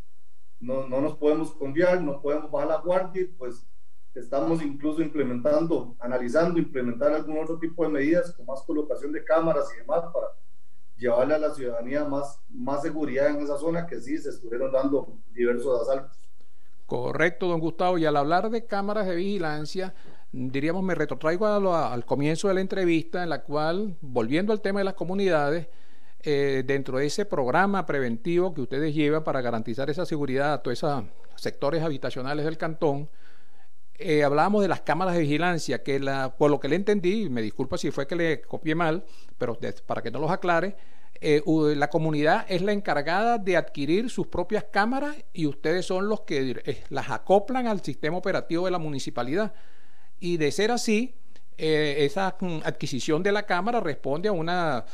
[0.60, 3.66] no, no nos podemos confiar, no podemos bajar la guardia, pues
[4.18, 9.68] Estamos incluso implementando, analizando, implementar algún otro tipo de medidas, con más colocación de cámaras
[9.74, 10.28] y demás, para
[10.96, 15.18] llevarle a la ciudadanía más, más seguridad en esa zona que sí se estuvieron dando
[15.32, 16.18] diversos asaltos.
[16.86, 17.98] Correcto, don Gustavo.
[17.98, 19.94] Y al hablar de cámaras de vigilancia,
[20.32, 24.84] diríamos, me retrotraigo al comienzo de la entrevista en la cual, volviendo al tema de
[24.84, 25.68] las comunidades,
[26.20, 30.78] eh, dentro de ese programa preventivo que ustedes llevan para garantizar esa seguridad a todos
[30.78, 31.04] esos
[31.36, 33.08] sectores habitacionales del cantón,
[33.98, 37.42] eh, hablábamos de las cámaras de vigilancia, que la, por lo que le entendí, me
[37.42, 39.04] disculpa si fue que le copié mal,
[39.36, 40.76] pero para que no los aclare,
[41.20, 46.20] eh, la comunidad es la encargada de adquirir sus propias cámaras y ustedes son los
[46.20, 49.52] que eh, las acoplan al sistema operativo de la municipalidad.
[50.20, 51.16] Y de ser así,
[51.56, 54.84] esa mm, adquisición de la cámara responde a una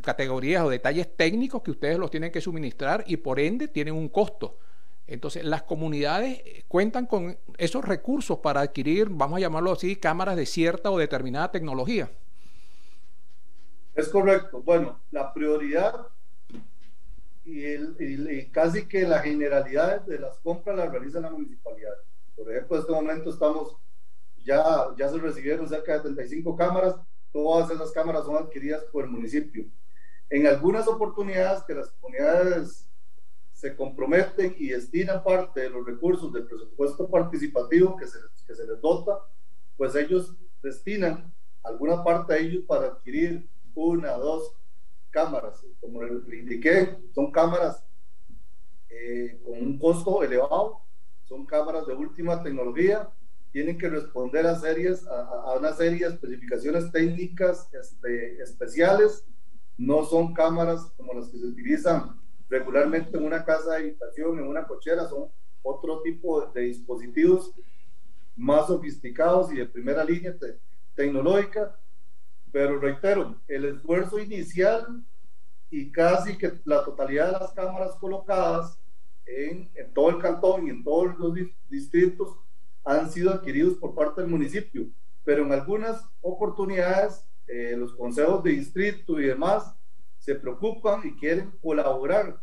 [0.00, 4.08] categoría o detalles técnicos que ustedes los tienen que suministrar y por ende tienen un
[4.08, 4.56] costo.
[5.06, 10.46] Entonces, las comunidades cuentan con esos recursos para adquirir, vamos a llamarlo así, cámaras de
[10.46, 12.10] cierta o determinada tecnología.
[13.94, 14.62] Es correcto.
[14.62, 16.08] Bueno, la prioridad
[17.44, 21.92] y, casi que la generalidad de las compras las realiza la municipalidad.
[22.34, 23.76] Por ejemplo, en este momento estamos,
[24.44, 24.64] ya,
[24.96, 26.96] ya se recibieron cerca de 35 cámaras,
[27.32, 29.66] todas esas cámaras son adquiridas por el municipio.
[30.30, 32.88] En algunas oportunidades que las comunidades
[33.64, 38.66] se comprometen y destinan parte de los recursos del presupuesto participativo que se, que se
[38.66, 39.20] les dota,
[39.78, 44.52] pues ellos destinan alguna parte de ellos para adquirir una, dos
[45.08, 45.64] cámaras.
[45.80, 47.82] Como le indiqué, son cámaras
[48.90, 50.82] eh, con un costo elevado,
[51.24, 53.08] son cámaras de última tecnología,
[53.50, 59.26] tienen que responder a, series, a, una serie de especificaciones técnicas este, especiales,
[59.78, 62.23] no son cámaras como las que se utilizan
[62.58, 65.28] regularmente en una casa de habitación, en una cochera, son
[65.62, 67.52] otro tipo de dispositivos
[68.36, 70.34] más sofisticados y de primera línea
[70.94, 71.76] tecnológica
[72.54, 75.02] pero reitero, el esfuerzo inicial
[75.70, 78.78] y casi que la totalidad de las cámaras colocadas
[79.26, 81.34] en, en todo el cantón y en todos los
[81.68, 82.36] distritos
[82.84, 84.86] han sido adquiridos por parte del municipio,
[85.24, 89.74] pero en algunas oportunidades eh, los consejos de distrito y demás
[90.20, 92.40] se preocupan y quieren colaborar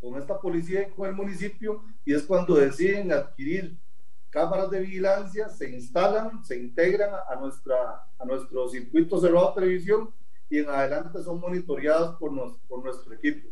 [0.00, 3.78] con esta policía y con el municipio y es cuando deciden adquirir
[4.30, 10.10] cámaras de vigilancia se instalan, se integran a, nuestra, a nuestro circuito cerrado de televisión
[10.50, 12.30] y en adelante son monitoreadas por,
[12.68, 13.48] por nuestro equipo.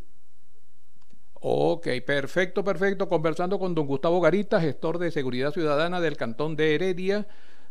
[1.46, 3.08] Ok, perfecto, perfecto.
[3.08, 7.26] Conversando con don Gustavo Garita, gestor de seguridad ciudadana del Cantón de Heredia,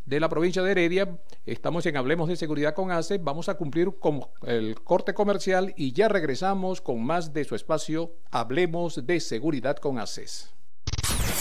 [0.05, 1.19] de la provincia de Heredia.
[1.45, 3.17] Estamos en Hablemos de Seguridad con ACE.
[3.17, 8.15] Vamos a cumplir con el corte comercial y ya regresamos con más de su espacio
[8.31, 10.53] Hablemos de Seguridad con ACES.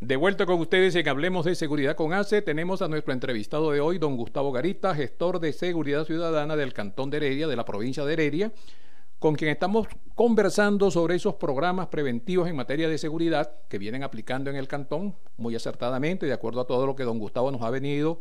[0.00, 3.80] De vuelta con ustedes en Hablemos de Seguridad con ACE, tenemos a nuestro entrevistado de
[3.80, 8.04] hoy, don Gustavo Garita, gestor de Seguridad Ciudadana del Cantón de Heredia, de la provincia
[8.04, 8.52] de Heredia,
[9.18, 14.50] con quien estamos conversando sobre esos programas preventivos en materia de seguridad que vienen aplicando
[14.50, 17.70] en el cantón muy acertadamente, de acuerdo a todo lo que don Gustavo nos ha
[17.70, 18.20] venido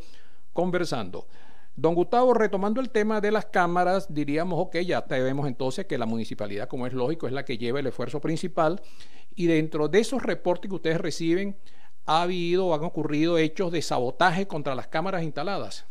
[0.53, 1.27] conversando.
[1.77, 6.05] Don Gustavo, retomando el tema de las cámaras, diríamos, ok, ya vemos entonces que la
[6.05, 8.81] municipalidad, como es lógico, es la que lleva el esfuerzo principal
[9.35, 11.57] y dentro de esos reportes que ustedes reciben,
[12.05, 15.85] ha habido o han ocurrido hechos de sabotaje contra las cámaras instaladas.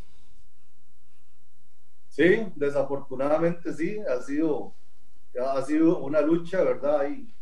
[2.08, 4.72] Sí, desafortunadamente sí, ha sido,
[5.38, 7.00] ha sido una lucha, ¿verdad?
[7.00, 7.34] Hay,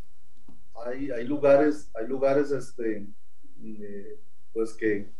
[0.85, 3.07] hay, hay lugares, hay lugares este,
[3.63, 4.19] eh,
[4.53, 5.13] pues que,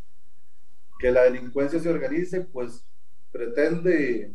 [0.99, 2.85] que la delincuencia se organice, pues
[3.33, 4.35] pretende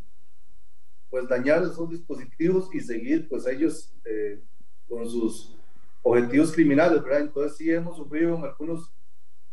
[1.10, 4.41] pues dañar esos dispositivos y seguir pues ellos eh,
[4.89, 5.55] con sus
[6.01, 7.21] objetivos criminales, ¿verdad?
[7.21, 8.77] Entonces sí hemos sufrido en,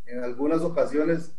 [0.07, 1.37] en algunas ocasiones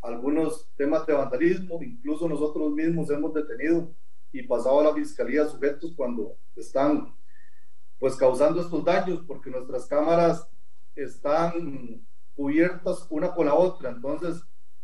[0.00, 3.92] algunos temas de vandalismo, incluso nosotros mismos hemos detenido
[4.32, 7.14] y pasado a la fiscalía sujetos cuando están
[7.98, 10.46] pues causando estos daños porque nuestras cámaras
[10.94, 12.06] están
[12.36, 14.42] cubiertas una con la otra, entonces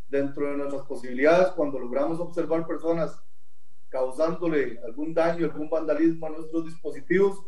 [0.09, 3.19] dentro de nuestras posibilidades cuando logramos observar personas
[3.89, 7.47] causándole algún daño, algún vandalismo a nuestros dispositivos,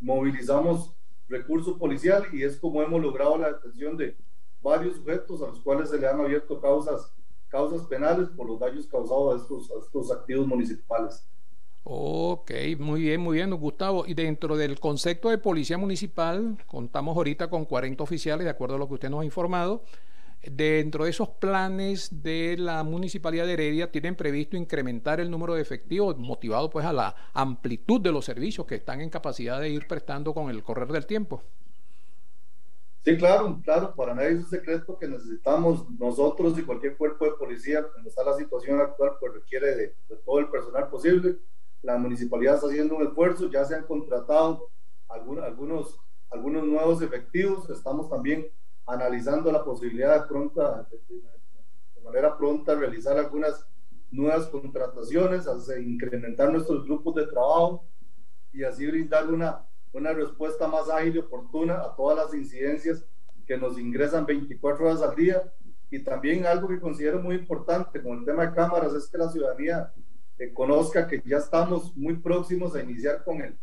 [0.00, 0.94] movilizamos
[1.28, 4.16] recurso policial y es como hemos logrado la detención de
[4.60, 7.12] varios sujetos a los cuales se le han abierto causas,
[7.48, 11.26] causas penales por los daños causados a estos, a estos activos municipales.
[11.84, 14.04] Ok, muy bien, muy bien, Gustavo.
[14.06, 18.78] Y dentro del concepto de policía municipal, contamos ahorita con 40 oficiales, de acuerdo a
[18.78, 19.82] lo que usted nos ha informado.
[20.42, 25.62] Dentro de esos planes de la Municipalidad de Heredia, ¿tienen previsto incrementar el número de
[25.62, 29.86] efectivos, motivado pues a la amplitud de los servicios que están en capacidad de ir
[29.86, 31.42] prestando con el correr del tiempo?
[33.04, 37.32] Sí, claro, claro, para nadie es un secreto que necesitamos nosotros y cualquier cuerpo de
[37.32, 41.36] policía, como está la situación actual, pues requiere de, todo el personal posible.
[41.82, 44.68] La municipalidad está haciendo un esfuerzo, ya se han contratado
[45.08, 45.96] algunos,
[46.30, 48.46] algunos nuevos efectivos, estamos también
[48.86, 53.66] analizando la posibilidad de, pronta, de, manera pronta realizar algunas
[54.10, 55.46] nuevas contrataciones,
[55.80, 57.86] incrementar nuestros grupos de trabajo
[58.52, 63.04] y así brindar una una respuesta más ágil y oportuna a todas las incidencias
[63.46, 65.42] que nos ingresan 24 horas al día.
[65.90, 69.28] Y también algo que considero muy importante con el tema de cámaras es que la
[69.28, 69.92] ciudadanía
[70.38, 73.58] eh, conozca que ya estamos muy próximos a iniciar con el,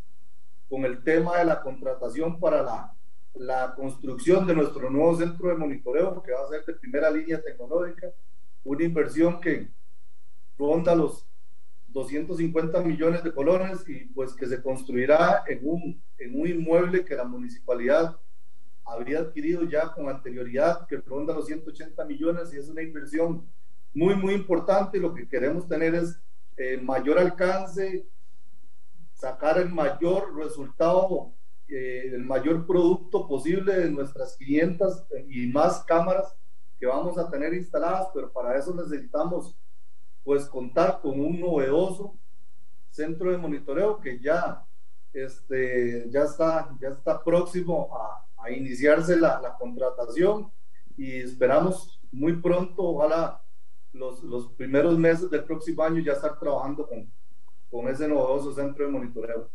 [0.70, 2.96] con el tema de la contratación para la,
[3.36, 7.42] la construcción de nuestro nuevo centro de monitoreo, que va a ser de primera línea
[7.42, 8.08] tecnológica,
[8.64, 9.70] una inversión que
[10.58, 11.26] ronda los
[11.90, 17.16] 250 millones de colones y pues que se construirá en un, en un inmueble que
[17.16, 18.18] la municipalidad
[18.86, 23.48] habría adquirido ya con anterioridad, que ronda los 180 millones y es una inversión
[23.94, 25.00] muy, muy importante.
[25.00, 26.20] Lo que queremos tener es
[26.58, 28.08] eh, mayor alcance,
[29.14, 31.34] sacar el mayor resultado,
[31.70, 36.36] eh, el mayor producto posible de nuestras 500 y más cámaras
[36.80, 39.56] que vamos a tener instaladas, pero para eso necesitamos
[40.24, 42.16] pues contar con un novedoso
[42.90, 44.66] centro de monitoreo que ya,
[45.14, 50.52] este, ya, está, ya está próximo a, a iniciarse la, la, contratación
[50.98, 53.42] y esperamos muy pronto, ojalá
[53.94, 57.12] los, los, primeros meses del próximo año ya estar trabajando con,
[57.70, 59.50] con ese novedoso centro de monitoreo.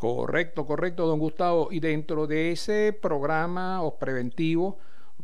[0.00, 1.68] Correcto, correcto, don Gustavo.
[1.70, 4.78] Y dentro de ese programa o preventivo,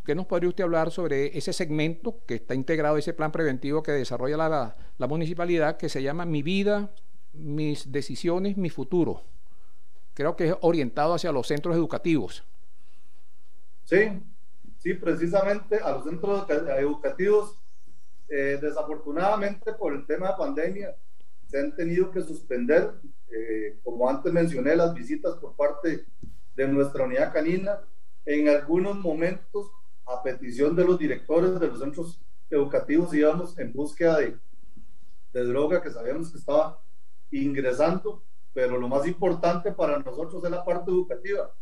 [0.04, 3.90] ¿Qué nos podría usted hablar sobre ese segmento que está integrado, ese plan preventivo que
[3.90, 6.90] desarrolla la, la, municipalidad, que se llama Mi vida,
[7.32, 9.22] mis decisiones, mi futuro?
[10.14, 12.44] Creo que es orientado hacia los centros educativos.
[13.82, 14.22] Sí,
[14.78, 17.58] sí, precisamente a los centros educativos,
[18.28, 20.94] eh, desafortunadamente por el tema de pandemia,
[21.46, 22.92] se han tenido que suspender,
[23.30, 26.06] eh, como antes mencioné, las visitas por parte
[26.54, 27.80] de nuestra unidad canina.
[28.24, 29.70] En algunos momentos
[30.06, 34.36] a petición de los directores de los centros educativos íbamos en búsqueda de,
[35.32, 36.80] de droga que sabíamos que estaba
[37.30, 38.22] ingresando,
[38.54, 41.52] pero lo más importante para nosotros es la parte educativa.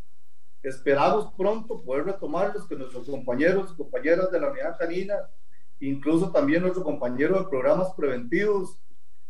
[0.62, 5.14] Esperamos pronto poder retomarlos, que nuestros compañeros y compañeras de la unidad canina,
[5.80, 8.78] incluso también nuestro compañero de programas preventivos,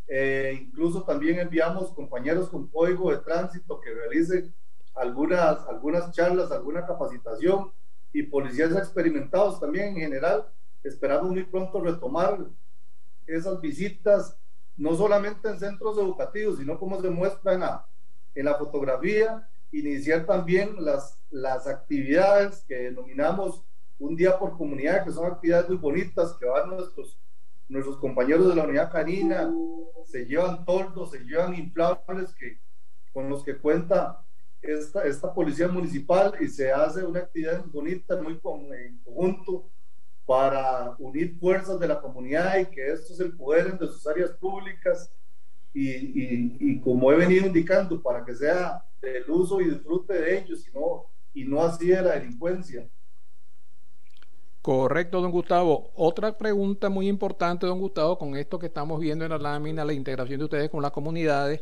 [0.06, 4.54] eh, incluso también enviamos compañeros con código de tránsito que realicen
[4.94, 7.72] algunas, algunas charlas, alguna capacitación
[8.12, 10.46] y policías experimentados también en general.
[10.82, 12.38] Esperamos muy pronto retomar
[13.26, 14.36] esas visitas,
[14.76, 17.86] no solamente en centros educativos, sino como se muestra en la,
[18.34, 23.62] en la fotografía, iniciar también las, las actividades que denominamos
[23.98, 27.18] un día por comunidad, que son actividades muy bonitas que van nuestros,
[27.68, 29.52] nuestros compañeros de la unidad canina,
[30.06, 32.60] se llevan toldos, se llevan inflables que,
[33.12, 34.24] con los que cuenta
[34.62, 38.40] esta, esta policía municipal y se hace una actividad bonita, muy
[38.76, 39.70] en conjunto,
[40.26, 45.12] para unir fuerzas de la comunidad y que estos se empoderen de sus áreas públicas
[45.74, 50.38] y, y, y, como he venido indicando, para que sea del uso y disfrute de
[50.38, 52.88] ellos y no, y no así de la delincuencia.
[54.64, 55.90] Correcto, don Gustavo.
[55.94, 59.92] Otra pregunta muy importante, don Gustavo, con esto que estamos viendo en la lámina, la
[59.92, 61.60] integración de ustedes con las comunidades.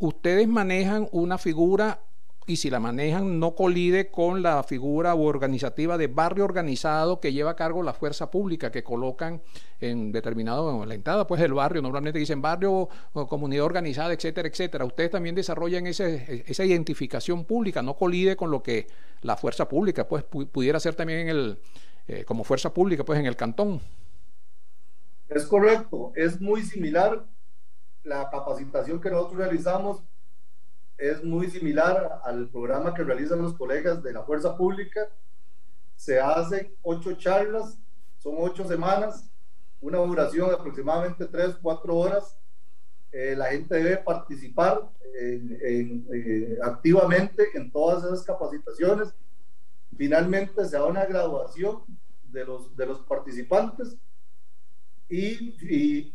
[0.00, 2.00] Ustedes manejan una figura
[2.44, 7.52] y si la manejan no colide con la figura organizativa de barrio organizado que lleva
[7.52, 9.40] a cargo la fuerza pública que colocan
[9.78, 14.48] en determinado, en la entrada pues el barrio, normalmente dicen barrio, o comunidad organizada, etcétera,
[14.48, 14.84] etcétera.
[14.84, 18.88] Ustedes también desarrollan ese, esa identificación pública, no colide con lo que
[19.20, 21.58] la fuerza pública pues pudiera ser también en el,
[22.08, 23.80] eh, como fuerza pública pues en el cantón.
[25.28, 27.24] Es correcto, es muy similar
[28.04, 30.02] la capacitación que nosotros realizamos
[31.02, 35.08] es muy similar al programa que realizan los colegas de la Fuerza Pública.
[35.96, 37.76] Se hacen ocho charlas,
[38.18, 39.28] son ocho semanas,
[39.80, 42.38] una duración de aproximadamente tres, cuatro horas.
[43.10, 44.88] Eh, la gente debe participar
[45.20, 49.12] eh, activamente en todas esas capacitaciones.
[49.96, 51.82] Finalmente se da una graduación
[52.24, 53.96] de los, participantes
[55.08, 56.14] y, y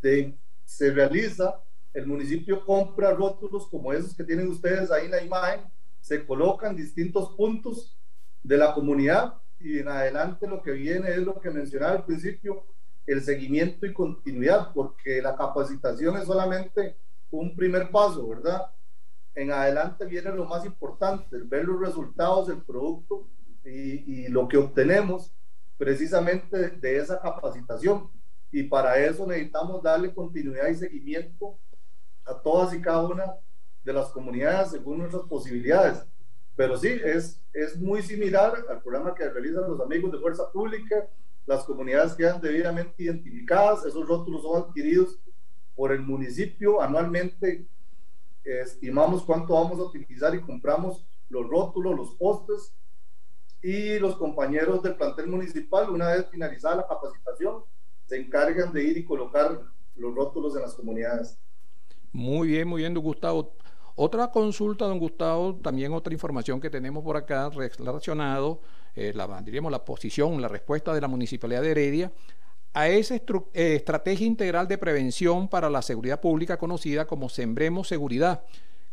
[0.65, 1.61] se realiza
[1.93, 5.61] el municipio compra rótulos como esos que tienen ustedes ahí en la imagen,
[5.99, 7.97] se colocan distintos puntos
[8.43, 12.63] de la comunidad y en adelante lo que viene es lo que mencionaba al principio,
[13.05, 16.95] el seguimiento y continuidad, porque la capacitación es solamente
[17.31, 18.67] un primer paso, ¿verdad?
[19.33, 23.27] En adelante viene lo más importante, ver los resultados del producto
[23.67, 25.33] y, y lo que obtenemos
[25.77, 28.09] precisamente de esa capacitación.
[28.51, 31.57] Y para eso necesitamos darle continuidad y seguimiento
[32.25, 33.35] a todas y cada una
[33.83, 36.05] de las comunidades según nuestras posibilidades.
[36.55, 41.07] Pero sí, es, es muy similar al programa que realizan los amigos de Fuerza Pública.
[41.45, 45.19] Las comunidades quedan debidamente identificadas, esos rótulos son adquiridos
[45.75, 47.67] por el municipio anualmente.
[48.43, 52.73] Estimamos cuánto vamos a utilizar y compramos los rótulos, los postes
[53.67, 57.63] y los compañeros del plantel municipal, una vez finalizada la capacitación,
[58.05, 59.59] se encargan de ir y colocar
[59.97, 61.37] los rótulos en las comunidades.
[62.13, 63.51] Muy bien, muy bien, don Gustavo.
[63.95, 68.61] Otra consulta, don Gustavo, también otra información que tenemos por acá relacionado,
[68.95, 72.11] eh, la, diríamos la posición, la respuesta de la Municipalidad de Heredia
[72.73, 73.21] a esa eh,
[73.53, 78.43] estrategia integral de prevención para la seguridad pública conocida como Sembremos Seguridad,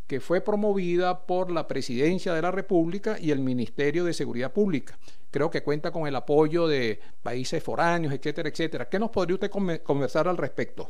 [0.06, 4.98] que fue promovida por la Presidencia de la República y el Ministerio de Seguridad Pública.
[5.30, 8.88] Creo que cuenta con el apoyo de países foráneos, etcétera, etcétera.
[8.88, 9.50] ¿Qué nos podría usted
[9.82, 10.88] conversar al respecto?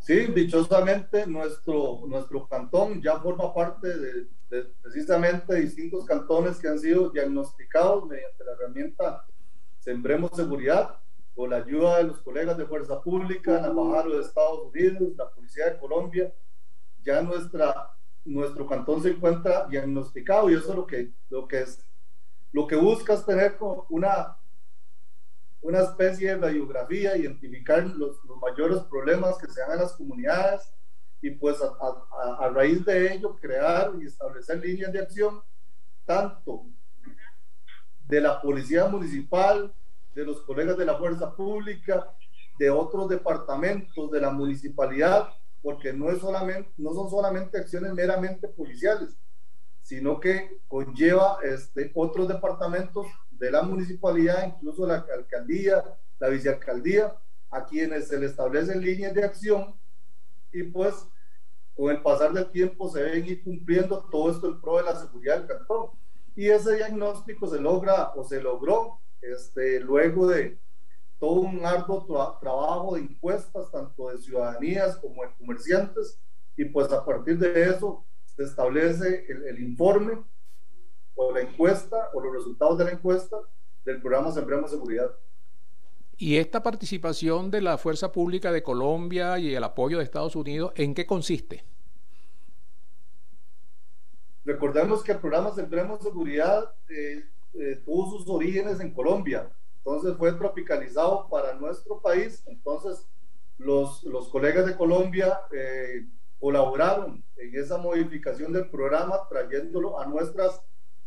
[0.00, 4.26] Sí, dichosamente nuestro, nuestro cantón ya forma parte de,
[4.82, 9.24] precisamente distintos cantones que han sido diagnosticados mediante la herramienta
[9.78, 10.98] Sembremos Seguridad,
[11.34, 15.30] con la ayuda de los colegas de Fuerza Pública, la Embajada de Estados Unidos, la
[15.30, 16.32] Policía de Colombia.
[17.04, 17.90] Ya nuestra,
[18.24, 21.78] nuestro cantón se encuentra diagnosticado y eso es lo que, lo que, es,
[22.52, 23.56] lo que busca es tener
[23.88, 24.36] una
[25.64, 30.70] una especie de radiografía, identificar los, los, mayores problemas que se dan en las comunidades
[31.22, 35.40] y pues a, a, raíz de ello crear y establecer líneas de acción
[36.04, 36.66] tanto
[38.06, 39.74] de la policía municipal,
[40.14, 42.14] de los colegas de la fuerza pública,
[42.58, 45.30] de otros departamentos de la municipalidad,
[45.64, 49.16] porque no, es solamente, no son solamente acciones meramente policiales,
[49.80, 55.82] sino que conlleva este, otros departamentos de la municipalidad, incluso la alcaldía,
[56.18, 57.16] la vicealcaldía,
[57.50, 59.74] a quienes se les establecen líneas de acción
[60.52, 60.94] y pues
[61.74, 65.00] con el pasar del tiempo se ven ir cumpliendo todo esto en pro de la
[65.00, 65.90] seguridad del cantón.
[66.36, 70.58] Y ese diagnóstico se logra o se logró este, luego de
[71.18, 72.04] todo un arduo
[72.40, 76.18] trabajo de encuestas, tanto de ciudadanías como de comerciantes,
[76.56, 78.04] y pues a partir de eso
[78.36, 80.22] se establece el, el informe
[81.14, 83.36] o la encuesta o los resultados de la encuesta
[83.84, 85.10] del programa Sembremos Seguridad.
[86.16, 90.72] ¿Y esta participación de la Fuerza Pública de Colombia y el apoyo de Estados Unidos,
[90.76, 91.64] en qué consiste?
[94.44, 99.50] Recordemos que el programa Sembremos Seguridad eh, eh, tuvo sus orígenes en Colombia,
[99.84, 103.06] entonces fue tropicalizado para nuestro país, entonces
[103.58, 106.06] los, los colegas de Colombia eh,
[106.40, 110.62] colaboraron en esa modificación del programa, trayéndolo a nuestras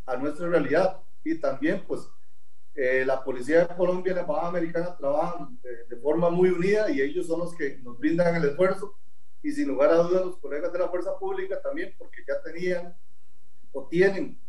[0.08, 1.02] a nuestra realidad.
[1.24, 2.10] Y también, pues,
[2.74, 7.02] eh, la Policía de Colombia y la Embajada Americana trabajan de, forma muy unida y
[7.02, 8.96] ellos son los que nos brindan el esfuerzo.
[9.44, 12.96] Y sin lugar a dudas, los colegas de la Fuerza Pública también, porque ya tenían
[13.74, 14.40] o tienen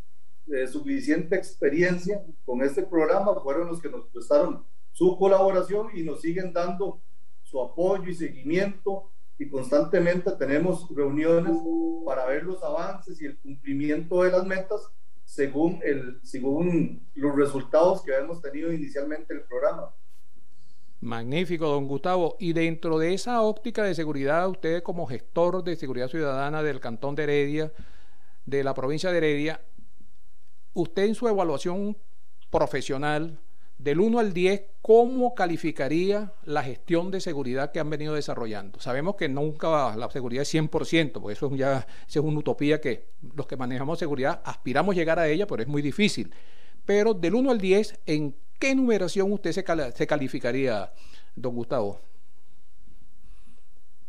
[0.52, 6.20] eh, suficiente experiencia con este programa, fueron los que nos prestaron su colaboración y nos
[6.20, 7.00] siguen dando
[7.42, 11.56] su apoyo y seguimiento y constantemente tenemos reuniones
[12.04, 14.80] para ver los avances y el cumplimiento de las metas
[15.24, 19.94] según, el, según los resultados que hemos tenido inicialmente el programa.
[21.00, 22.36] Magnífico, don Gustavo.
[22.40, 27.14] Y dentro de esa óptica de seguridad, usted como gestor de seguridad ciudadana del Cantón
[27.14, 27.72] de Heredia,
[28.46, 29.60] de la provincia de Heredia,
[30.80, 31.96] usted en su evaluación
[32.50, 33.38] profesional,
[33.78, 38.80] del 1 al 10, ¿cómo calificaría la gestión de seguridad que han venido desarrollando?
[38.80, 43.06] Sabemos que nunca la seguridad es 100%, porque eso ya es una utopía que
[43.36, 46.34] los que manejamos seguridad aspiramos llegar a ella, pero es muy difícil.
[46.84, 49.64] Pero del 1 al 10, ¿en qué numeración usted se,
[49.94, 50.92] se calificaría,
[51.36, 52.00] don Gustavo?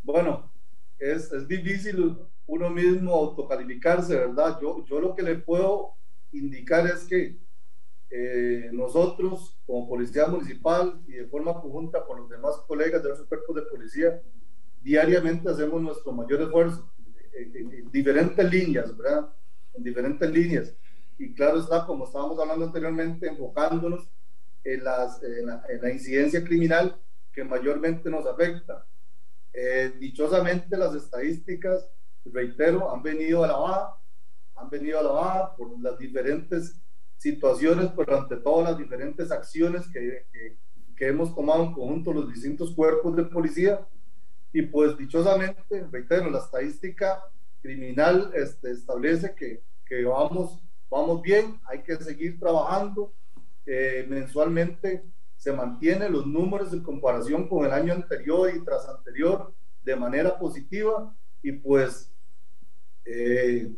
[0.01, 0.51] Bueno,
[0.97, 2.17] es, es, difícil
[2.47, 4.57] uno mismo autocalificarse, ¿verdad?
[4.59, 5.98] Yo, yo lo que le puedo
[6.31, 7.37] indicar es que
[8.11, 13.21] eh, nosotros como Policía Municipal y de forma conjunta con los demás colegas de los
[13.23, 14.21] cuerpos de policía,
[14.81, 16.91] diariamente hacemos nuestro mayor esfuerzo
[17.33, 19.31] en, diferentes líneas, ¿verdad?
[19.73, 20.73] En diferentes líneas.
[21.17, 24.09] Y claro está, como estábamos hablando anteriormente, enfocándonos
[24.63, 26.99] en, las, en, la, incidencia criminal
[27.31, 28.85] que mayormente nos afecta.
[29.53, 31.87] Eh, dichosamente las estadísticas,
[32.25, 33.98] reitero, han venido a la baja,
[34.59, 36.79] han venido a la baja por las diferentes
[37.17, 42.73] situaciones, pero ante todas las diferentes acciones que, que, hemos tomado en conjunto los distintos
[42.75, 43.87] cuerpos de policía.
[44.51, 47.23] Y pues dichosamente, reitero, la estadística
[47.61, 53.13] criminal este, establece que, que, vamos, vamos bien, hay que seguir trabajando.
[53.65, 55.03] Eh, mensualmente
[55.37, 59.53] se mantienen los números en comparación con el año anterior y tras anterior
[59.83, 62.11] de manera positiva y pues
[63.05, 63.71] eh,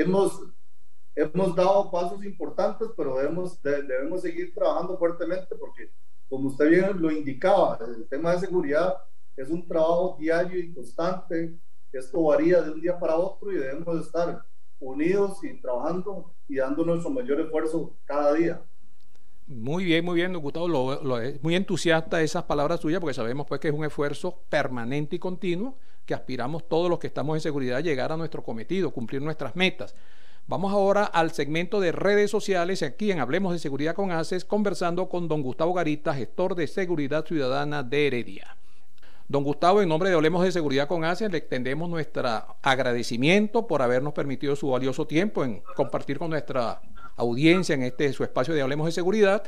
[0.00, 0.54] hemos
[1.14, 5.90] hemos dado pasos importantes, pero debemos, debemos seguir trabajando fuertemente porque,
[6.28, 8.94] como usted bien lo indicaba, el tema de seguridad
[9.36, 11.56] es un trabajo diario y constante.
[11.92, 14.44] Esto varía de un día para otro y debemos estar
[14.80, 18.60] unidos y trabajando y dando nuestro mayor esfuerzo cada día.
[19.46, 20.66] Muy bien, muy bien, Gustavo.
[20.66, 25.16] Lo, lo, muy entusiasta esas palabras suyas porque sabemos pues que es un esfuerzo permanente
[25.16, 25.76] y continuo
[26.06, 29.56] que aspiramos todos los que estamos en seguridad a llegar a nuestro cometido, cumplir nuestras
[29.56, 29.94] metas.
[30.46, 35.08] Vamos ahora al segmento de redes sociales, aquí en Hablemos de Seguridad con ACES, conversando
[35.08, 38.56] con don Gustavo Garita, gestor de Seguridad Ciudadana de Heredia.
[39.26, 42.28] Don Gustavo, en nombre de Hablemos de Seguridad con ACES, le extendemos nuestro
[42.60, 46.82] agradecimiento por habernos permitido su valioso tiempo en compartir con nuestra
[47.16, 49.44] audiencia en este su espacio de Hablemos de Seguridad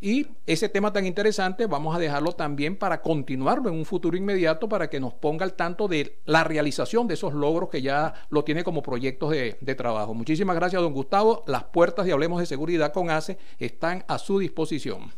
[0.00, 4.68] y ese tema tan interesante vamos a dejarlo también para continuarlo en un futuro inmediato
[4.68, 8.44] para que nos ponga al tanto de la realización de esos logros que ya lo
[8.44, 10.14] tiene como proyectos de, trabajo.
[10.14, 11.42] Muchísimas gracias, don Gustavo.
[11.46, 15.10] Las puertas de Hablemos de Seguridad con ACE están a su disposición.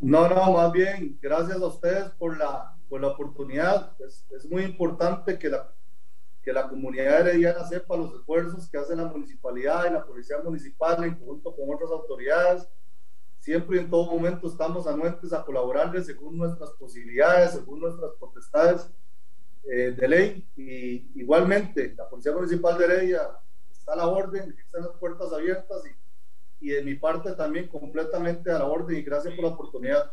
[0.00, 3.92] No, no, más bien, gracias a ustedes por la, por la oportunidad.
[4.00, 5.72] Es, es muy importante que la,
[6.42, 11.02] que la comunidad herediana sepa los esfuerzos que hace la municipalidad y la policía municipal
[11.04, 12.68] en conjunto con otras autoridades
[13.44, 18.88] Siempre y en todo momento estamos anuentes a colaborarles según nuestras posibilidades, según nuestras potestades
[19.70, 20.48] eh, de ley.
[20.56, 23.20] Y igualmente, la Policía Municipal de Heredia
[23.70, 28.50] está a la orden, están las puertas abiertas y, y de mi parte también completamente
[28.50, 30.10] a la orden y gracias por la oportunidad.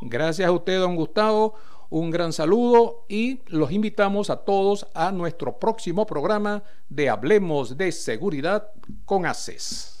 [0.00, 1.54] Gracias a usted, don Gustavo.
[1.88, 7.92] Un gran saludo y los invitamos a todos a nuestro próximo programa de Hablemos de
[7.92, 8.72] Seguridad
[9.04, 10.00] con ACES.